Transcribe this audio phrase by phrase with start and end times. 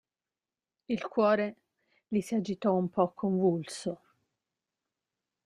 [0.87, 1.53] Il cuore
[2.07, 4.01] gli si agitò un po' convulso.